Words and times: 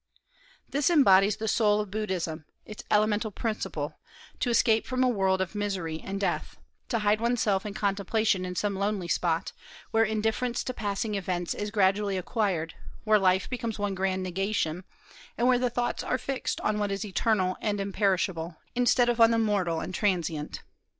This 0.67 0.89
embodies 0.89 1.37
the 1.37 1.47
soul 1.47 1.79
of 1.79 1.91
Buddhism, 1.91 2.45
its 2.65 2.83
elemental 2.89 3.29
principle, 3.29 3.99
to 4.39 4.49
escape 4.49 4.87
from 4.87 5.03
a 5.03 5.07
world 5.07 5.41
of 5.41 5.53
misery 5.53 6.01
and 6.03 6.19
death; 6.19 6.57
to 6.89 6.97
hide 7.05 7.21
oneself 7.21 7.67
in 7.67 7.75
contemplation 7.75 8.43
in 8.43 8.55
some 8.55 8.73
lonely 8.79 9.07
spot, 9.07 9.53
where 9.91 10.03
indifference 10.03 10.63
to 10.63 10.73
passing 10.73 11.13
events 11.13 11.53
is 11.53 11.69
gradually 11.69 12.17
acquired, 12.17 12.73
where 13.03 13.19
life 13.19 13.47
becomes 13.47 13.77
one 13.77 13.93
grand 13.93 14.23
negation, 14.23 14.85
and 15.37 15.47
where 15.47 15.59
the 15.59 15.69
thoughts 15.69 16.01
are 16.01 16.17
fixed 16.17 16.59
on 16.61 16.79
what 16.79 16.91
is 16.91 17.05
eternal 17.05 17.55
and 17.61 17.79
imperishable, 17.79 18.57
instead 18.73 19.07
of 19.07 19.21
on 19.21 19.29
the 19.29 19.37
mortal 19.37 19.81
and 19.81 19.93
transient. 19.93 20.63